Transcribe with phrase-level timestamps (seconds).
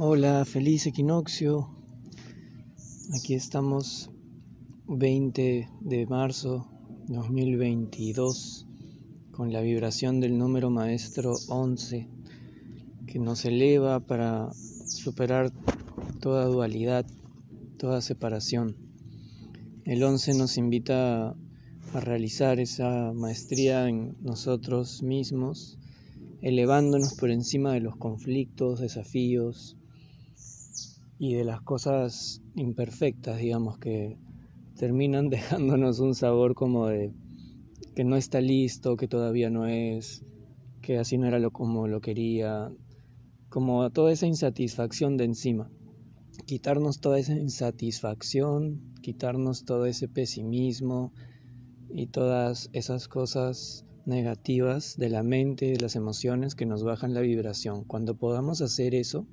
[0.00, 1.68] Hola, feliz equinoccio.
[3.16, 4.12] Aquí estamos
[4.86, 6.68] 20 de marzo
[7.08, 8.64] 2022
[9.32, 12.06] con la vibración del número maestro 11
[13.08, 15.50] que nos eleva para superar
[16.20, 17.04] toda dualidad,
[17.76, 18.76] toda separación.
[19.84, 25.76] El 11 nos invita a realizar esa maestría en nosotros mismos,
[26.40, 29.76] elevándonos por encima de los conflictos, desafíos,
[31.18, 34.18] y de las cosas imperfectas, digamos, que
[34.76, 37.12] terminan dejándonos un sabor como de
[37.94, 40.24] que no está listo, que todavía no es,
[40.80, 42.70] que así no era lo como lo quería,
[43.48, 45.70] como toda esa insatisfacción de encima.
[46.46, 51.12] Quitarnos toda esa insatisfacción, quitarnos todo ese pesimismo
[51.90, 57.20] y todas esas cosas negativas de la mente, de las emociones que nos bajan la
[57.20, 57.82] vibración.
[57.84, 59.26] Cuando podamos hacer eso,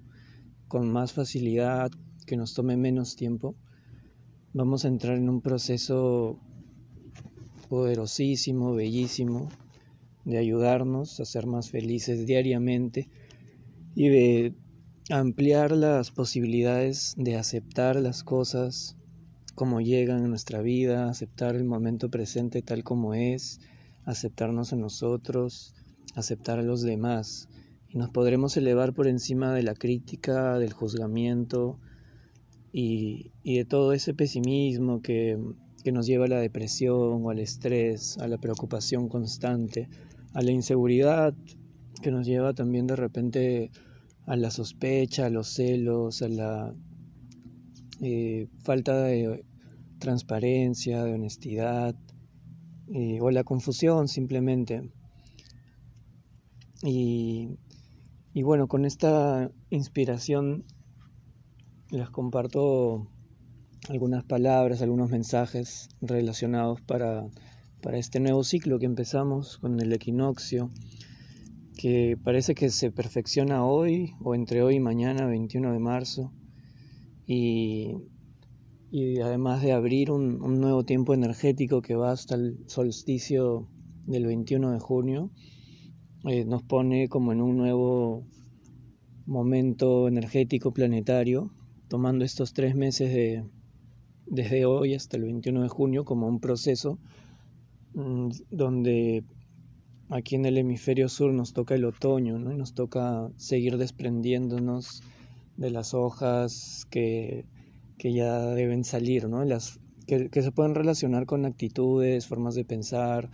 [0.67, 1.91] con más facilidad,
[2.25, 3.55] que nos tome menos tiempo,
[4.53, 6.39] vamos a entrar en un proceso
[7.69, 9.49] poderosísimo, bellísimo,
[10.23, 13.09] de ayudarnos a ser más felices diariamente
[13.95, 14.55] y de
[15.09, 18.97] ampliar las posibilidades de aceptar las cosas
[19.53, 23.59] como llegan a nuestra vida, aceptar el momento presente tal como es,
[24.03, 25.75] aceptarnos a nosotros,
[26.15, 27.47] aceptar a los demás
[27.95, 31.79] nos podremos elevar por encima de la crítica, del juzgamiento
[32.73, 35.39] y, de todo ese pesimismo que,
[35.81, 39.87] que nos lleva a la depresión o al estrés, a la preocupación constante,
[40.33, 41.33] a la inseguridad
[42.01, 43.71] que nos lleva también de repente
[44.25, 46.75] a la sospecha, a los celos, a la
[48.01, 49.45] eh, falta de
[49.99, 51.95] transparencia, de honestidad
[52.93, 54.91] eh, o la confusión simplemente.
[56.83, 57.57] Y
[58.35, 60.65] y bueno, con esta inspiración
[61.89, 63.07] les comparto
[63.87, 67.29] algunas palabras, algunos mensajes relacionados para,
[67.81, 70.69] para este nuevo ciclo que empezamos con el equinoccio,
[71.77, 76.33] que parece que se perfecciona hoy o entre hoy y mañana, 21 de marzo,
[77.25, 77.95] y,
[79.23, 83.69] además de abrir un nuevo tiempo energético que va hasta el solsticio
[84.07, 85.31] del 21 de junio,
[86.27, 88.23] eh, nos pone como en un nuevo
[89.25, 91.51] momento energético planetario,
[91.87, 93.43] tomando estos tres meses de,
[94.25, 96.97] desde hoy hasta el 21 de junio como un proceso
[97.93, 99.23] mm, donde
[100.09, 102.53] aquí en el hemisferio sur nos toca el otoño, ¿no?
[102.53, 105.03] nos toca seguir desprendiéndonos
[105.57, 107.45] de las hojas que,
[107.97, 109.43] que ya deben salir, ¿no?
[109.45, 113.29] las, que, que se pueden relacionar con actitudes, formas de pensar,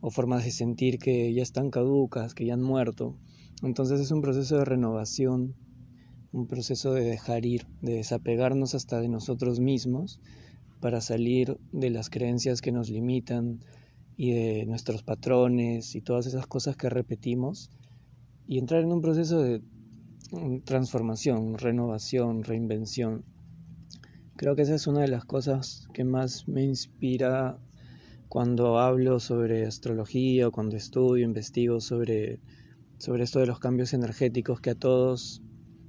[0.00, 3.16] o formas de sentir que ya están caducas, que ya han muerto.
[3.62, 5.54] Entonces es un proceso de renovación,
[6.32, 10.20] un proceso de dejar ir, de desapegarnos hasta de nosotros mismos
[10.80, 13.60] para salir de las creencias que nos limitan
[14.16, 17.70] y de nuestros patrones y todas esas cosas que repetimos
[18.46, 19.62] y entrar en un proceso de
[20.64, 23.24] transformación, renovación, reinvención.
[24.36, 27.58] Creo que esa es una de las cosas que más me inspira
[28.30, 32.38] cuando hablo sobre astrología o cuando estudio, investigo sobre,
[32.96, 35.42] sobre esto de los cambios energéticos que a todos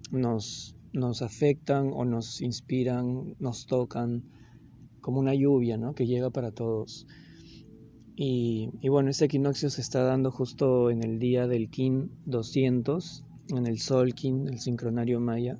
[0.10, 4.24] nos, nos afectan o nos inspiran, nos tocan,
[5.02, 5.94] como una lluvia ¿no?
[5.94, 7.06] que llega para todos.
[8.16, 13.24] Y, y, bueno, este equinoccio se está dando justo en el día del Kin 200,
[13.50, 15.60] en el Sol Kin, el sincronario maya.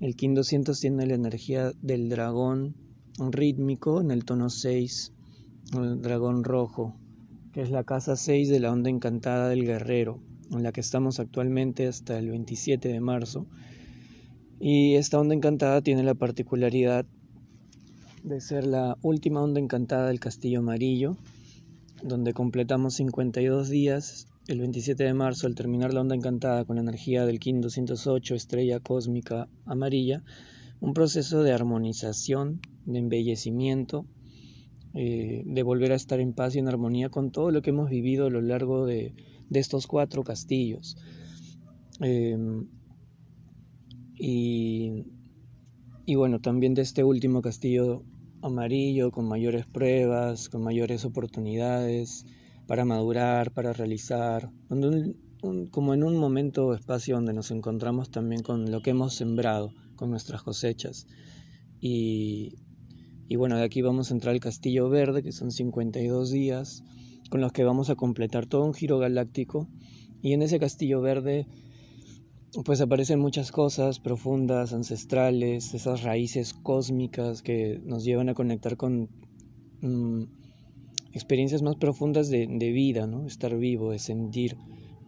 [0.00, 2.74] El Kin 200 tiene la energía del dragón
[3.30, 5.12] rítmico en el tono 6
[5.72, 6.94] el dragón rojo,
[7.52, 11.20] que es la casa 6 de la onda encantada del guerrero, en la que estamos
[11.20, 13.46] actualmente hasta el 27 de marzo.
[14.60, 17.06] Y esta onda encantada tiene la particularidad
[18.22, 21.16] de ser la última onda encantada del castillo amarillo,
[22.02, 26.82] donde completamos 52 días el 27 de marzo al terminar la onda encantada con la
[26.82, 30.22] energía del King 208 estrella cósmica amarilla,
[30.80, 34.04] un proceso de armonización, de embellecimiento
[34.94, 37.90] eh, de volver a estar en paz y en armonía con todo lo que hemos
[37.90, 39.14] vivido a lo largo de,
[39.50, 40.96] estos cuatro castillos.
[42.00, 42.66] Em,
[44.18, 45.04] y,
[46.06, 48.02] y bueno, también de este último castillo
[48.42, 52.26] amarillo, con mayores pruebas, con mayores oportunidades
[52.66, 54.50] para madurar, para realizar,
[55.70, 60.10] como en un momento espacio donde nos encontramos también con lo que hemos sembrado, con
[60.10, 61.06] nuestras cosechas.
[61.80, 62.54] Y,
[63.32, 66.84] y bueno, de aquí vamos a entrar al Castillo Verde, que son 52 días,
[67.30, 69.68] con los que vamos a completar todo un giro galáctico.
[70.20, 71.46] Y en ese Castillo Verde
[72.66, 79.08] pues aparecen muchas cosas profundas, ancestrales, esas raíces cósmicas que nos llevan a conectar con
[79.80, 80.24] mm,
[81.14, 83.24] experiencias más profundas de, de, vida, ¿no?
[83.24, 84.58] Estar vivo, de sentir.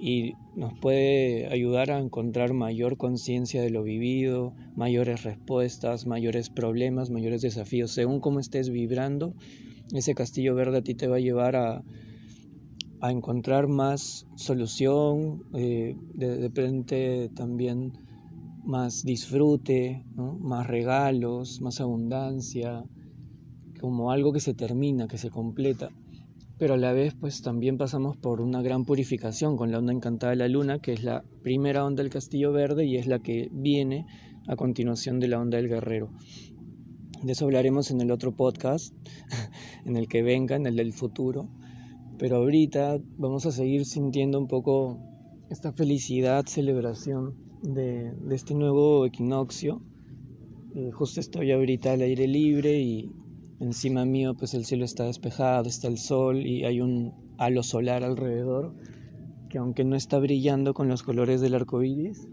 [0.07, 7.09] Y nos puede ayudar a encontrar mayor conciencia de lo vivido, mayores respuestas, mayores problemas,
[7.09, 7.93] mayores desafíos.
[7.93, 9.33] Según cómo estés vibrando,
[9.95, 11.83] ese castillo verde a ti te va a llevar a,
[13.01, 17.95] a encontrar más solución, eh, de, repente también
[18.63, 22.85] más disfrute, más regalos, más abundancia,
[23.81, 25.89] como algo que se termina, que se completa.
[26.59, 30.31] Pero a la vez pues también pasamos por una gran purificación con la onda encantada
[30.31, 33.49] de la luna, que es la primera onda del castillo verde y es la que
[33.53, 34.07] viene
[34.47, 36.11] a continuación de la onda del guerrero.
[37.23, 38.95] De eso hablaremos en el otro podcast,
[39.85, 41.49] en el que venga, en el del futuro.
[42.19, 44.99] Pero ahorita vamos a seguir sintiendo un poco
[45.51, 49.83] esta felicidad, celebración de, este nuevo equinoccio.
[50.75, 53.11] Eh, justo estoy ahorita al aire libre y
[53.65, 58.05] encima mío pues el cielo está despejado, está el sol y hay un halo solar
[58.05, 58.75] alrededor
[59.49, 62.29] que aunque no está brillando con los colores del arco iris,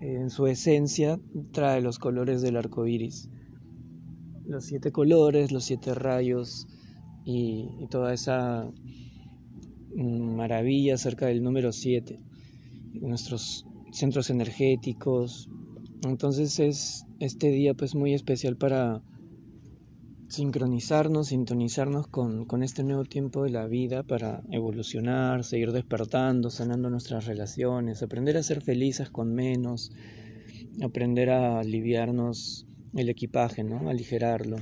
[0.00, 1.18] en su esencia
[1.52, 3.30] trae los colores del arco iris.
[4.44, 6.66] Los siete colores, los siete rayos
[7.24, 8.70] y toda esa
[9.94, 12.20] maravilla acerca del número 7,
[13.00, 15.48] nuestros centros energéticos.
[16.02, 19.02] Entonces es este día pues muy especial para
[20.28, 26.90] sincronizarnos, sintonizarnos con, con este nuevo tiempo de la vida para evolucionar, seguir despertando, sanando
[26.90, 29.92] nuestras relaciones, aprender a ser felices con menos,
[30.82, 33.88] aprender a aliviarnos el equipaje, ¿no?
[33.88, 34.56] aligerarlo,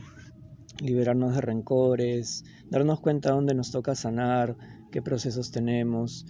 [0.80, 4.56] liberarnos de rencores, darnos cuenta dónde nos toca sanar,
[4.90, 6.26] qué procesos tenemos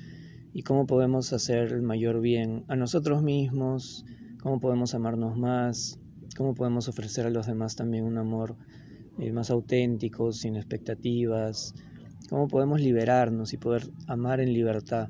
[0.53, 4.05] y cómo podemos hacer el mayor bien a nosotros mismos,
[4.43, 5.99] cómo podemos amarnos más,
[6.37, 8.57] cómo podemos ofrecer a los demás también un amor
[9.33, 11.75] más auténtico, sin expectativas,
[12.29, 15.09] cómo podemos liberarnos y poder amar en libertad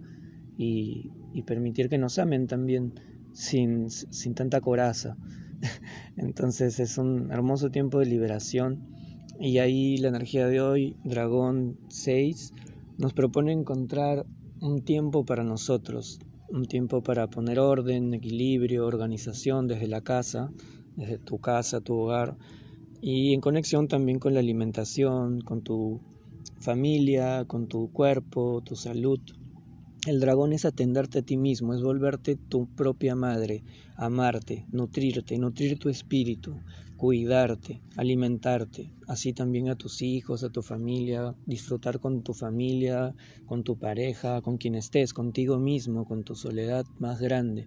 [0.57, 1.11] y,
[1.47, 2.93] permitir que nos amen también
[3.33, 5.17] sin, sin tanta coraza.
[6.17, 8.81] Entonces es un hermoso tiempo de liberación
[9.41, 12.53] y ahí la energía de hoy, Dragón 6,
[12.99, 14.27] nos propone encontrar
[14.61, 20.53] un tiempo para nosotros, un tiempo para poner orden, equilibrio, organización desde la casa,
[20.97, 22.37] desde tu casa, tu hogar,
[23.05, 26.01] y en conexión también con la alimentación, con tu
[26.61, 29.19] familia, con tu cuerpo, tu salud.
[30.07, 33.65] El dragón es atenderte a ti mismo, es volverte tu propia madre,
[33.97, 36.55] amarte, nutrirte, nutrir tu espíritu,
[36.97, 43.17] cuidarte, alimentarte, así también a tus hijos, a tu familia, disfrutar con tu familia,
[43.47, 47.67] con tu pareja, con quien estés, contigo mismo, con tu soledad más grande,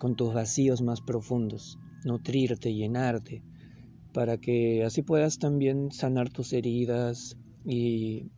[0.00, 3.44] con tus vacíos más profundos, nutrirte, llenarte,
[4.12, 8.30] para que así puedas también sanar tus heridas y,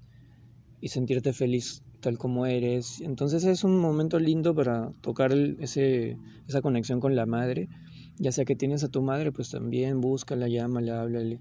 [0.81, 3.01] y sentirte feliz tal como eres.
[3.01, 6.17] Entonces es un momento lindo para tocar ese,
[6.49, 7.69] esa conexión con la madre
[8.19, 11.41] ya sea que tienes a tu madre, pues también búscala, llámala, háblale,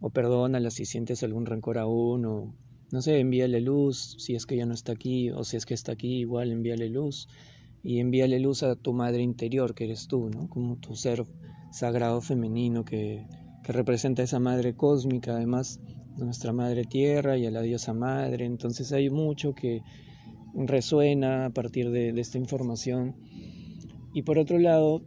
[0.00, 2.54] o perdónala si sientes algún rencor aún, o
[2.92, 5.74] no sé, envíale luz si es que ya no está aquí, o si es que
[5.74, 7.28] está aquí, igual envíale luz,
[7.82, 10.48] y envíale luz a tu madre interior, que eres tú, ¿no?
[10.48, 11.24] Como tu ser
[11.72, 13.26] sagrado femenino que,
[13.62, 15.80] que representa esa madre cósmica, además
[16.16, 19.82] nuestra madre tierra y a la diosa madre, entonces hay mucho que
[20.54, 23.16] resuena a partir de, de esta información.
[24.12, 25.02] Y por otro lado,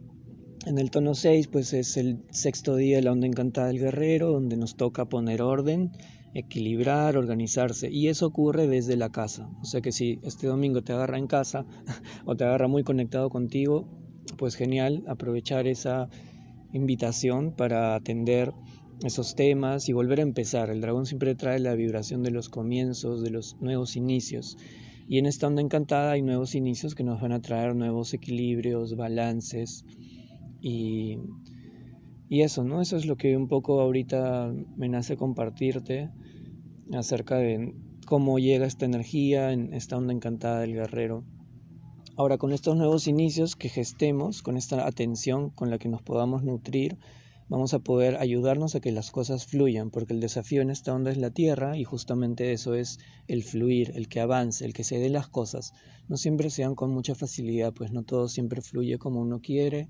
[0.66, 4.32] en el tono 6, pues es el sexto día de la onda encantada del guerrero,
[4.32, 5.92] donde nos toca poner orden,
[6.32, 7.90] equilibrar, organizarse.
[7.90, 9.50] Y eso ocurre desde la casa.
[9.60, 11.66] O sea que si este domingo te agarra en casa
[12.24, 13.86] o te agarra muy conectado contigo,
[14.38, 16.08] pues genial, aprovechar esa
[16.74, 18.52] invitación para atender
[19.02, 20.70] esos temas y volver a empezar.
[20.70, 24.56] El dragón siempre trae la vibración de los comienzos, de los nuevos inicios.
[25.08, 28.96] Y en esta onda encantada hay nuevos inicios que nos van a traer nuevos equilibrios,
[28.96, 29.84] balances
[30.60, 31.18] y,
[32.28, 32.80] y eso, ¿no?
[32.80, 36.10] Eso es lo que un poco ahorita me nace compartirte
[36.92, 37.74] acerca de
[38.06, 41.24] cómo llega esta energía en esta onda encantada del guerrero.
[42.16, 46.44] Ahora, con estos nuevos inicios que gestemos, con esta atención con la que nos podamos
[46.44, 46.96] nutrir,
[47.48, 51.10] vamos a poder ayudarnos a que las cosas fluyan, porque el desafío en esta onda
[51.10, 55.00] es la tierra y justamente eso es el fluir, el que avance, el que se
[55.00, 55.72] dé las cosas.
[56.08, 59.88] No siempre sean con mucha facilidad, pues no todo siempre fluye como uno quiere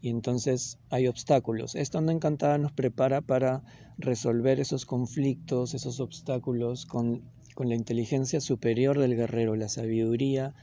[0.00, 1.74] y entonces hay obstáculos.
[1.74, 3.62] Esta onda encantada nos prepara para
[3.98, 10.54] resolver esos conflictos, esos obstáculos con, con la inteligencia superior del guerrero, la sabiduría,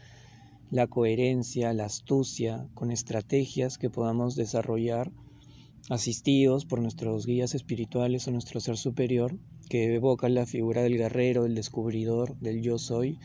[0.75, 5.09] la coherencia, la astucia, con estrategias que podamos desarrollar
[5.89, 9.39] asistidos por nuestros guías espirituales o nuestro ser superior,
[9.69, 13.17] que evoca la figura del guerrero, del descubridor, del yo soy,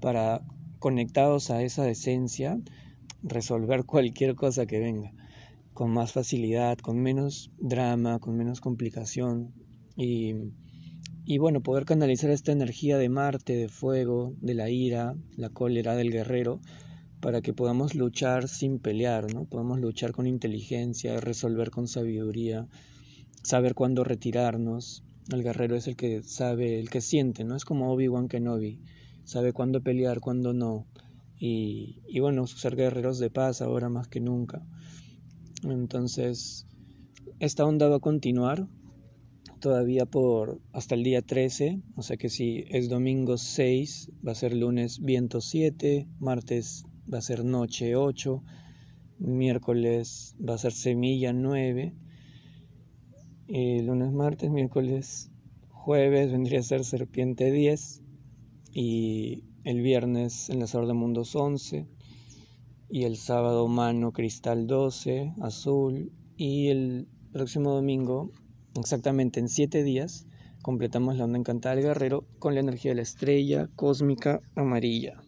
[0.00, 0.42] para
[0.80, 2.60] conectados a esa esencia,
[3.22, 5.14] resolver cualquier cosa que venga
[5.72, 9.54] con más facilidad, con menos drama, con menos complicación
[9.96, 10.34] y,
[11.24, 15.94] y bueno, poder canalizar esta energía de Marte, de fuego, de la ira, la cólera
[15.94, 16.60] del guerrero,
[17.20, 19.44] para que podamos luchar sin pelear, ¿no?
[19.44, 22.66] Podamos luchar con inteligencia, resolver con sabiduría,
[23.44, 25.04] saber cuándo retirarnos.
[25.30, 27.54] El guerrero es el que sabe, el que siente, ¿no?
[27.54, 28.80] Es como Obi-Wan Kenobi,
[29.22, 30.86] sabe cuándo pelear, cuándo no.
[31.38, 34.66] Y, y bueno, ser guerreros de paz ahora más que nunca.
[35.62, 36.66] Entonces,
[37.38, 38.66] esta onda va a continuar
[39.62, 44.34] todavía por hasta el día 13, o sea que si es domingo 6, va a
[44.34, 48.42] ser lunes viento 7, martes va a ser noche 8,
[49.20, 51.94] miércoles va a ser semilla 9,
[53.46, 55.30] y lunes, martes, miércoles,
[55.68, 58.02] jueves vendría a ser serpiente 10
[58.72, 61.86] y el viernes enlazador de mundos 11,
[62.90, 68.32] y el sábado mano cristal 12, azul y el próximo domingo,
[68.74, 70.26] exactamente en 7 días,
[70.62, 75.20] completamos la onda encantada del guerrero con la energía de la estrella cósmica amarilla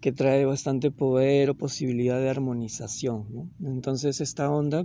[0.00, 3.50] que trae bastante poder o posibilidad de armonización.
[3.64, 4.84] Entonces esta onda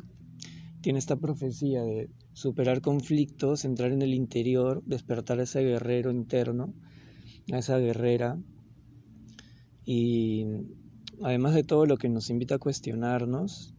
[0.79, 6.73] tiene esta profecía de superar conflictos, entrar en el interior, despertar a ese guerrero interno,
[7.51, 8.39] a esa guerrera
[9.83, 10.45] y
[11.21, 13.75] además de todo lo que nos invita a cuestionarnos,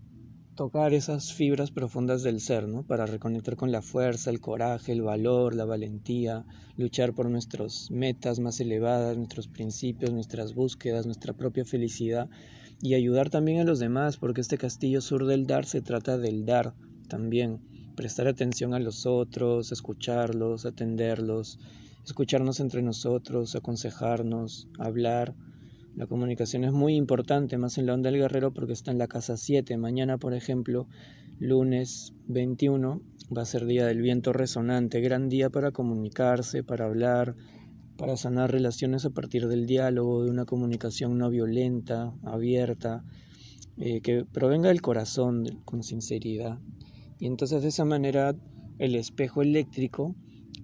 [0.60, 2.82] tocar esas fibras profundas del ser, ¿no?
[2.82, 6.44] Para reconectar con la fuerza, el coraje, el valor, la valentía,
[6.76, 12.28] luchar por nuestras metas más elevadas, nuestros principios, nuestras búsquedas, nuestra propia felicidad
[12.82, 16.44] y ayudar también a los demás, porque este castillo sur del dar se trata del
[16.44, 16.74] dar
[17.08, 17.60] también,
[17.96, 21.58] prestar atención a los otros, escucharlos, atenderlos,
[22.04, 25.34] escucharnos entre nosotros, aconsejarnos, hablar
[26.00, 29.06] la comunicación es muy importante, más en la onda del guerrero, porque está en la
[29.06, 29.76] casa 7.
[29.76, 30.88] Mañana, por ejemplo,
[31.38, 33.02] lunes 21,
[33.36, 37.36] va a ser día del viento resonante, gran día para comunicarse, para hablar,
[37.98, 43.04] para sanar relaciones a partir del diálogo, de una comunicación no violenta, abierta,
[43.76, 46.60] eh, que provenga del corazón, con sinceridad.
[47.18, 48.34] Y entonces de esa manera
[48.78, 50.16] el espejo eléctrico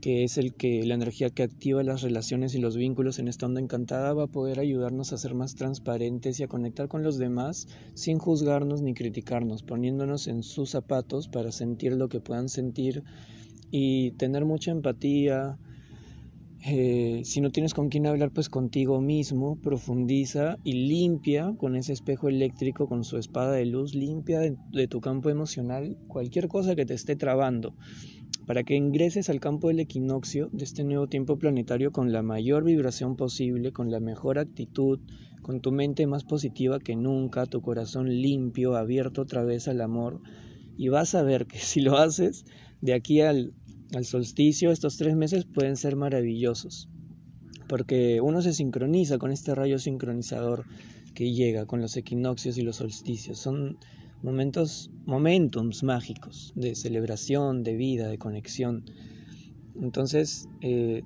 [0.07, 3.47] que es el que la energía que activa las relaciones y los vínculos en esta
[3.47, 7.19] onda encantada va a poder ayudarnos a ser más transparentes y a conectar con los
[7.19, 13.03] demás sin juzgarnos ni criticarnos, poniéndonos en sus zapatos para sentir lo que puedan sentir
[13.73, 15.59] y tener mucha empatía.
[16.65, 21.93] Eh, si no tienes con quién hablar, pues contigo mismo, profundiza y limpia con ese
[21.93, 26.87] espejo eléctrico, con su espada de luz, limpia de tu campo emocional cualquier cosa que
[26.87, 27.75] te esté trabando
[28.47, 32.65] para que ingreses al campo del equinoccio de este nuevo tiempo planetario con la mayor
[32.65, 35.01] vibración posible, con la mejor actitud,
[35.43, 40.21] con tu mente más positiva que nunca, tu corazón limpio, abierto otra vez al amor.
[40.77, 42.45] Y vas a ver que si lo haces,
[42.81, 43.53] de aquí al,
[43.95, 46.89] al solsticio, estos tres meses pueden ser maravillosos.
[47.69, 50.65] Porque uno se sincroniza con este rayo sincronizador
[51.15, 53.39] que llega con los equinoccios y los solsticios.
[53.39, 53.79] Son
[54.23, 58.85] momentos, momentums mágicos de celebración, de vida, de conexión.
[59.81, 61.03] Entonces, eh,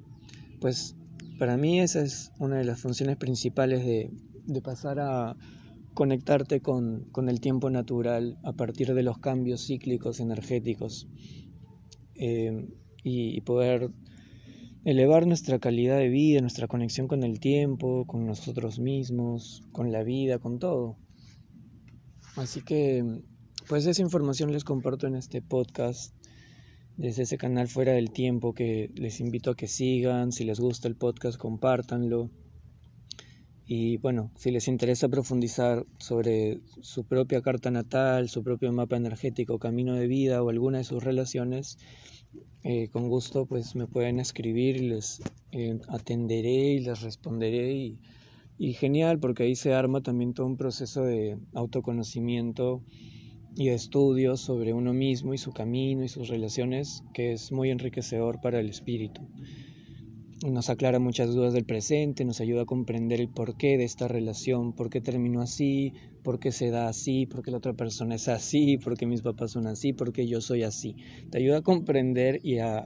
[0.60, 0.96] pues
[1.38, 4.10] para mí esa es una de las funciones principales de,
[4.46, 5.36] de pasar a
[5.94, 11.08] conectarte con, con, el tiempo natural a partir de los cambios cíclicos energéticos
[12.14, 12.68] eh,
[13.02, 13.90] y poder
[14.84, 20.02] elevar nuestra calidad de vida, nuestra conexión con el tiempo, con nosotros mismos, con la
[20.02, 20.96] vida, con todo.
[22.36, 23.22] Así que,
[23.68, 26.14] pues esa información les comparto en este podcast,
[26.96, 30.88] desde ese canal fuera del tiempo que les invito a que sigan, si les gusta
[30.88, 32.30] el podcast, compártanlo.
[33.66, 39.58] Y bueno, si les interesa profundizar sobre su propia carta natal, su propio mapa energético,
[39.58, 41.78] camino de vida o alguna de sus relaciones,
[42.62, 45.22] eh, con gusto pues me pueden escribir les
[45.52, 47.96] eh, atenderé y les responderé
[48.60, 52.82] y genial porque ahí se arma también todo un proceso de autoconocimiento
[53.56, 57.70] y de estudio sobre uno mismo y su camino y sus relaciones que es muy
[57.70, 59.22] enriquecedor para el espíritu.
[60.46, 64.74] Nos aclara muchas dudas del presente, nos ayuda a comprender el porqué de esta relación,
[64.74, 68.28] por qué terminó así, por qué se da así, por qué la otra persona es
[68.28, 70.96] así, por qué mis papás son así, por qué yo soy así.
[71.30, 72.84] Te ayuda a comprender y a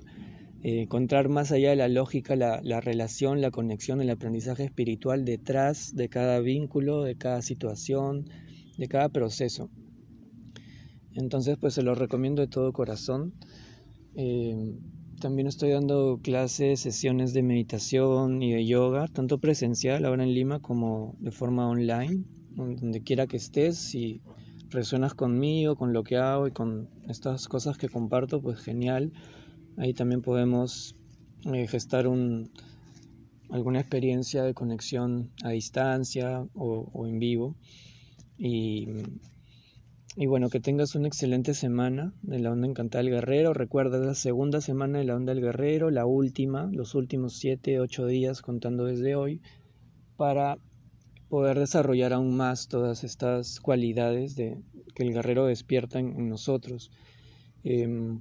[0.64, 5.26] eh, encontrar más allá de la lógica la, la relación, la conexión, el aprendizaje espiritual
[5.26, 8.24] detrás de cada vínculo, de cada situación,
[8.78, 9.68] de cada proceso.
[11.12, 13.34] Entonces, pues se lo recomiendo de todo corazón.
[14.16, 14.74] Eh,
[15.20, 20.60] también estoy dando clases, sesiones de meditación y de yoga, tanto presencial ahora en Lima
[20.60, 22.24] como de forma online,
[22.56, 24.22] donde quiera que estés, si
[24.70, 29.12] resuenas conmigo, con lo que hago y con estas cosas que comparto, pues genial.
[29.76, 30.96] Ahí también podemos
[31.52, 32.50] eh, gestar un,
[33.50, 37.56] alguna experiencia de conexión a distancia o, en vivo.
[38.38, 38.88] Y
[40.16, 43.52] y bueno, que tengas una excelente semana de la Onda Encantada del Guerrero.
[43.52, 48.06] Recuerda, la segunda semana de la Onda del Guerrero, la última, los últimos 7, 8
[48.06, 49.40] días contando desde hoy,
[50.16, 50.56] para
[51.28, 54.62] poder desarrollar aún más todas estas cualidades de,
[54.94, 56.92] que el guerrero despierta en, nosotros.
[57.64, 58.20] Em,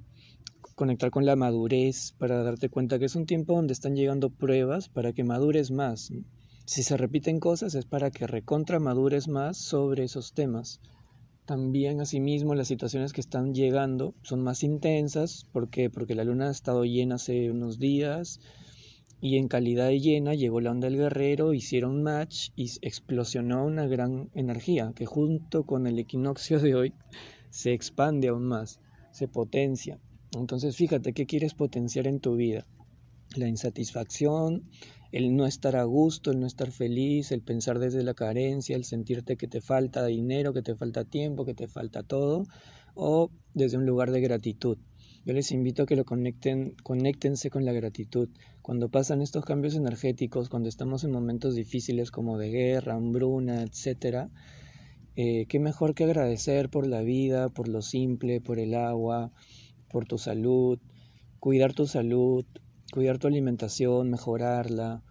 [0.74, 4.88] conectar con la madurez para darte cuenta que es un tiempo donde están llegando pruebas
[4.88, 6.12] para que madures más.
[6.66, 10.80] Si se repiten cosas es para que recontra madures más sobre esos temas.
[11.46, 15.46] También, asimismo, las situaciones que están llegando son más intensas.
[15.52, 15.90] ¿Por qué?
[15.90, 18.40] Porque la luna ha estado llena hace unos días
[19.20, 23.86] y en calidad de llena llegó la onda del guerrero, hicieron match y explosionó una
[23.86, 26.94] gran energía que junto con el equinoccio de hoy
[27.50, 28.80] se expande aún más,
[29.12, 29.98] se potencia.
[30.34, 32.66] Entonces, fíjate qué quieres potenciar en tu vida.
[33.36, 34.64] La insatisfacción,
[35.12, 38.84] el no estar a gusto, el no estar feliz, el pensar desde la carencia, el
[38.84, 42.44] sentirte que te falta dinero, que te falta tiempo, que te falta todo,
[42.94, 44.78] o desde un lugar de gratitud.
[45.24, 48.28] Yo les invito a que lo conecten, conéctense con la gratitud.
[48.60, 54.28] Cuando pasan estos cambios energéticos, cuando estamos en momentos difíciles como de guerra, hambruna, etc.,
[55.16, 59.32] eh, qué mejor que agradecer por la vida, por lo simple, por el agua,
[59.94, 60.80] por tu salud,
[61.38, 62.44] cuidar tu salud,
[62.92, 65.04] cuidar tu alimentación, mejorarla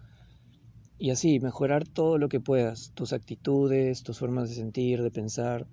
[0.98, 5.66] y así, mejorar todo lo que puedas, tus actitudes, tus formas de sentir, de pensar.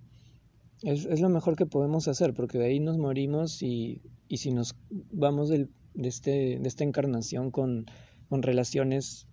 [0.81, 4.77] Es, lo mejor que podemos hacer porque de ahí nos morimos y, y si nos
[5.11, 7.87] vamos de, este, de esta encarnación con,
[8.29, 9.27] con relaciones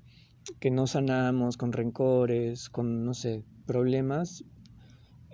[0.59, 4.45] que no sanamos, con rencores, con, no sé, problemas,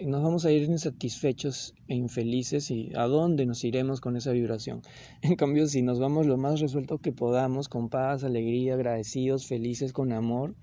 [0.00, 4.83] nos vamos a ir insatisfechos e infelices y a dónde nos iremos con esa vibración.
[5.22, 9.92] En cambio, si nos vamos lo más resuelto que podamos, con paz, alegría, agradecidos, felices,
[9.92, 10.57] con amor,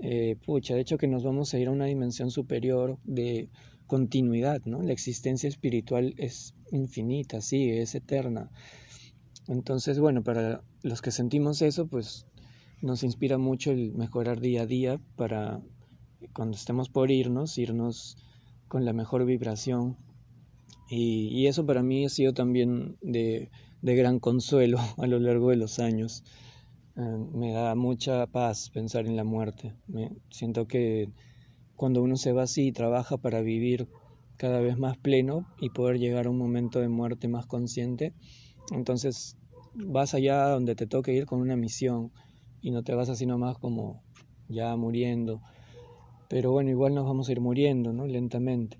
[0.00, 3.48] eh, pucha, de hecho que nos vamos a ir a una dimensión superior de
[3.86, 4.82] continuidad, ¿no?
[4.82, 8.50] La existencia espiritual es infinita, sí, es eterna.
[9.46, 12.26] Entonces, bueno, para los que sentimos eso, pues
[12.82, 15.62] nos inspira mucho el mejorar día a día para
[16.32, 18.16] cuando estemos por irnos, irnos
[18.68, 19.96] con la mejor vibración.
[20.88, 23.50] Y, eso para mí ha sido también de,
[23.82, 26.24] gran consuelo a lo largo de los años.
[26.96, 27.00] Eh,
[27.32, 29.74] me da mucha paz pensar en la muerte.
[29.86, 31.10] Me, siento que
[31.76, 33.88] cuando uno se va así y trabaja para vivir
[34.36, 38.14] cada vez más pleno y poder llegar a un momento de muerte más consciente,
[38.72, 39.36] entonces
[39.74, 42.12] vas allá donde te toque ir con una misión
[42.60, 44.02] y no te vas así nomás como
[44.48, 45.42] ya muriendo
[46.34, 48.08] pero bueno, igual nos vamos a ir muriendo, ¿no?
[48.08, 48.76] Lentamente.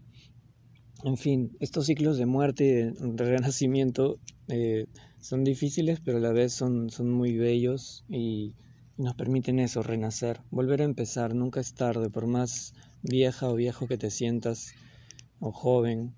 [1.05, 4.87] En fin, estos ciclos de muerte y de renacimiento eh,
[5.21, 8.57] son difíciles, pero a la vez son, son muy bellos y,
[8.97, 11.37] nos permiten eso, renacer, volver a empezar.
[11.37, 14.73] Nunca es tarde, por más vieja o viejo que te sientas
[15.39, 16.13] o joven.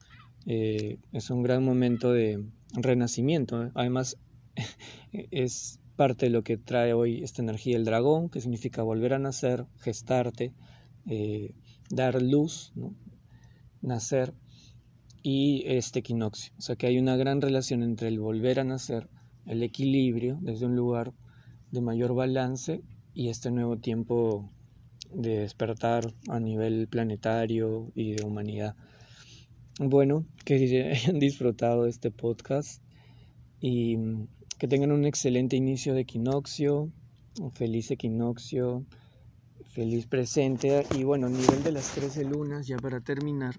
[0.47, 3.73] Eh, es un gran momento de renacimiento.
[3.75, 4.17] Además,
[5.13, 9.19] es parte de lo que trae hoy esta energía del dragón, que significa volver a
[9.19, 10.55] nacer, gestarte,
[11.09, 11.55] eh,
[11.91, 12.73] dar luz,
[13.81, 14.35] nacer
[15.23, 16.53] y este equinoccio.
[16.59, 19.09] O sea que hay una gran relación entre el volver a nacer,
[19.47, 21.13] el equilibrio desde un lugar
[21.71, 22.83] de mayor balance
[23.15, 24.51] y este nuevo tiempo
[25.13, 28.77] de despertar a nivel planetario y de humanidad.
[29.79, 30.55] Bueno, que
[30.93, 32.83] hayan disfrutado este podcast
[33.61, 33.97] y
[34.59, 36.91] que tengan un excelente inicio de equinoccio,
[37.41, 38.85] un feliz equinoccio
[39.77, 40.87] feliz presente.
[40.95, 43.57] Y bueno, nivel de las 13 lunas, ya para terminar,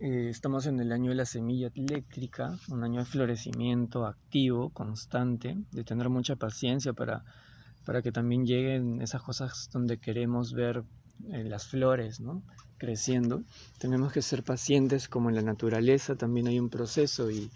[0.00, 5.56] eh, estamos en el año de la semilla eléctrica, un año de florecimiento activo, constante,
[5.70, 7.24] de tener mucha paciencia para,
[7.84, 10.82] para que también lleguen esas cosas donde queremos ver
[11.30, 12.42] eh, las flores, ¿no?
[12.76, 13.44] creciendo.
[13.78, 17.48] Tenemos que ser pacientes como en la naturaleza, también hay un proceso y,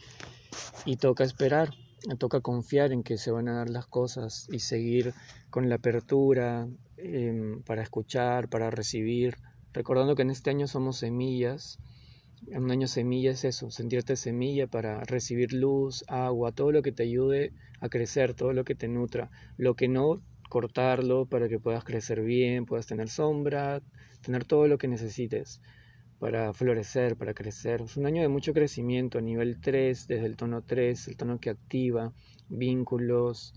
[0.85, 1.75] y toca esperar,
[2.19, 5.15] toca confiar en que se van a dar las cosas y seguir
[5.51, 9.37] con la apertura, Em, para escuchar, para recibir,
[9.73, 11.79] recordando que en este año somos semillas
[12.49, 17.05] Un año semilla es eso, sentirte semilla para recibir luz, agua, todo lo que te
[17.05, 19.31] ayude a crecer, todo lo que te nutra.
[19.57, 23.83] Lo que no, cortarlo para que puedas crecer bien, puedas tener sombra,
[24.23, 25.61] tener todo lo que necesites
[26.19, 27.83] para florecer, para crecer.
[27.83, 31.39] Es un año de mucho crecimiento a nivel 3, desde el tono 3, el tono
[31.41, 32.13] que activa
[32.49, 33.55] vínculos,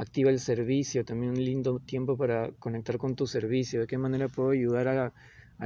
[0.00, 4.28] activa el servicio, también un lindo tiempo para conectar con tu servicio, de qué manera
[4.28, 5.12] puedo ayudar a,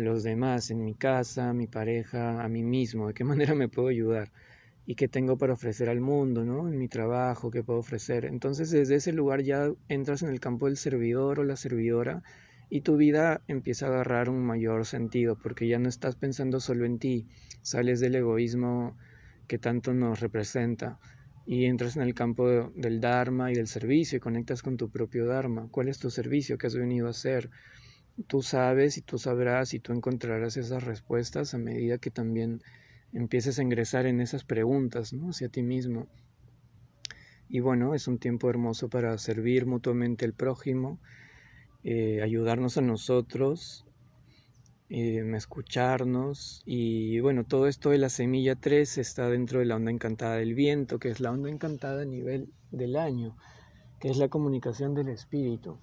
[0.00, 3.88] los demás, en mi casa, mi pareja, a mí mismo, de qué manera me puedo
[3.88, 4.32] ayudar
[4.86, 6.68] y qué tengo para ofrecer al mundo, ¿no?
[6.68, 8.24] En mi trabajo, qué puedo ofrecer.
[8.24, 12.24] Entonces desde ese lugar ya entras en el campo del servidor o la servidora
[12.68, 16.84] y tu vida empieza a agarrar un mayor sentido porque ya no estás pensando solo
[16.86, 17.28] en ti,
[17.62, 18.96] sales del egoísmo
[19.46, 20.98] que tanto nos representa
[21.46, 25.26] y entras en el campo del Dharma y del servicio y conectas con tu propio
[25.26, 25.68] Dharma.
[25.70, 26.56] ¿Cuál es tu servicio?
[26.56, 27.50] ¿Qué has venido a hacer?
[28.26, 32.62] Tú sabes y tú sabrás y tú encontrarás esas respuestas a medida que también
[33.12, 35.30] empieces a ingresar en esas preguntas ¿no?
[35.30, 36.08] hacia ti mismo.
[37.48, 40.98] Y bueno, es un tiempo hermoso para servir mutuamente al prójimo,
[41.82, 43.83] eh, ayudarnos a nosotros,
[44.90, 49.90] eh, escucharnos y bueno, todo esto de la semilla 3 está dentro de la onda
[49.90, 53.36] encantada del viento, que es la onda encantada a nivel del año,
[53.98, 55.78] que es la comunicación del espíritu.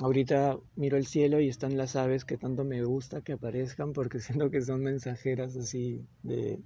[0.00, 4.18] Ahorita miro el cielo y están las aves que tanto me gusta que aparezcan porque
[4.20, 6.58] siento que son mensajeras así de,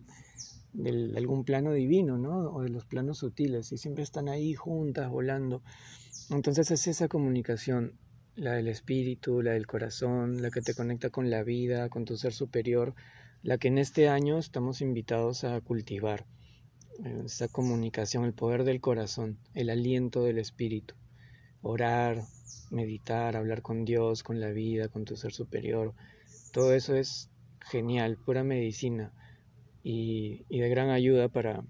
[0.73, 2.51] de algún plano divino, ¿no?
[2.51, 5.63] O de los planos sutiles y siempre están ahí juntas, volando.
[6.31, 7.93] Entonces es esa comunicación
[8.39, 12.17] la del espíritu, la del corazón, la que te conecta con la vida, con tu
[12.17, 12.95] ser superior,
[13.43, 16.25] la que en este año estamos invitados a cultivar.
[17.05, 20.95] Eh, esa comunicación, el poder del corazón, el aliento del espíritu.
[21.63, 22.23] Orar,
[22.71, 25.95] meditar, hablar con Dios, con la vida, con tu ser superior.
[26.53, 29.13] Todo eso es genial, pura medicina
[29.83, 31.65] y, y de gran ayuda para,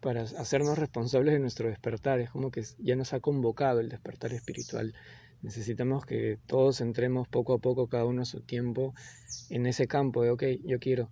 [0.00, 2.20] para hacernos responsables de nuestro despertar.
[2.20, 4.94] Es como que ya nos ha convocado el despertar espiritual
[5.42, 8.94] Necesitamos que todos entremos poco a poco, cada uno a su tiempo,
[9.50, 11.10] en ese campo de, ok, yo quiero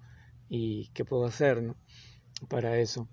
[0.49, 1.75] y qué puedo hacer
[2.49, 3.09] para eso.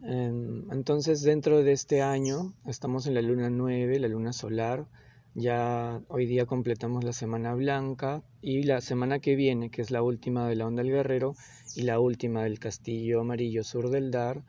[0.00, 4.88] Entonces, dentro de este año, estamos en la luna 9, la luna solar.
[5.34, 10.02] Ya hoy día completamos la semana blanca y la semana que viene, que es la
[10.02, 11.34] última de la onda del guerrero
[11.74, 14.44] y la última del castillo amarillo sur del Dar,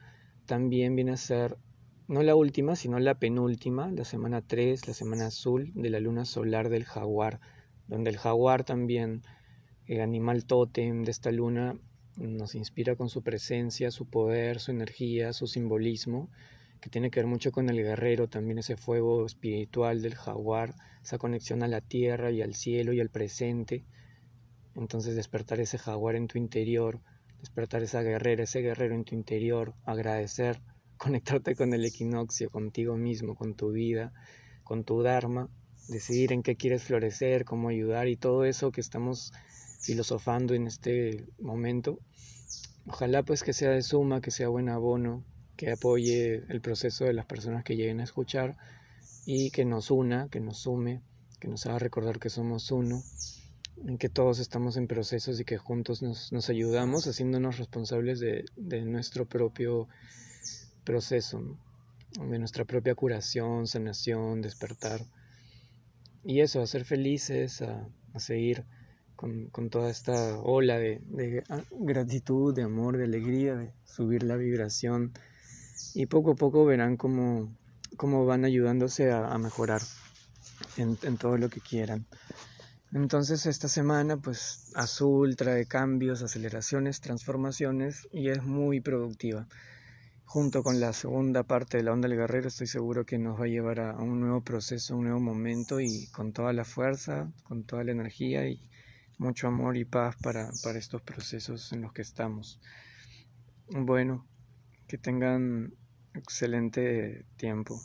[0.46, 1.58] también viene a ser
[2.14, 6.26] no la última, sino la penúltima, la semana 3, la semana azul de la luna
[6.26, 7.40] solar del jaguar,
[7.88, 9.24] donde el jaguar también,
[9.88, 11.76] el animal tótem de esta luna,
[12.18, 16.30] nos inspira con su presencia, su poder, su energía, su simbolismo,
[16.82, 21.18] que tiene que ver mucho con el guerrero, también ese fuego espiritual del jaguar, esa
[21.18, 23.86] conexión a la tierra y al cielo y al presente.
[24.76, 27.00] Entonces despertar ese jaguar en tu interior,
[27.40, 30.62] despertar esa guerrera, ese guerrero en tu interior, agradecer
[30.98, 34.14] conectarte con el equinoccio, contigo mismo, con tu vida,
[34.64, 35.50] con tu Dharma,
[35.88, 39.34] decidir en qué quieres florecer, cómo ayudar y todo eso que estamos
[39.82, 42.00] filosofando en este momento.
[42.88, 45.24] Ojalá pues que sea de suma, que sea buen abono,
[45.56, 48.58] que apoye el proceso de las personas que lleguen a escuchar
[49.26, 51.02] y que nos una, que nos sume,
[51.40, 53.02] que nos haga recordar que somos uno,
[53.86, 58.46] en que todos estamos en procesos y que juntos nos, nos ayudamos haciéndonos responsables de,
[58.56, 59.88] de nuestro propio
[60.84, 61.58] proceso
[62.20, 65.02] de nuestra propia curación, sanación, despertar.
[66.24, 68.66] Y eso, a ser felices, a, seguir
[69.16, 71.02] con, toda esta ola de,
[71.72, 75.12] gratitud, de amor, de alegría, de subir la vibración.
[75.94, 77.56] Y poco a poco verán cómo,
[77.98, 79.82] cómo van ayudándose a, mejorar
[80.78, 82.06] en, en, todo lo que quieran.
[82.94, 89.48] Entonces esta semana pues azul trae cambios, aceleraciones, transformaciones y es muy productiva
[90.26, 93.46] junto con la segunda parte de la onda del guerrero, estoy seguro que nos va
[93.46, 97.64] a llevar a un nuevo proceso, un nuevo momento y con toda la fuerza, con
[97.64, 98.60] toda la energía y
[99.18, 102.60] mucho amor y paz para, para estos procesos en los que estamos.
[103.70, 104.26] Bueno,
[104.88, 105.74] que tengan
[106.14, 107.80] excelente tiempo.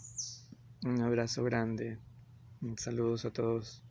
[0.84, 1.98] Un abrazo grande.
[2.76, 3.87] Saludos a todos.